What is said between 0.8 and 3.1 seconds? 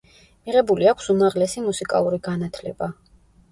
აქვს უმაღლესი მუსიკალური განათლება.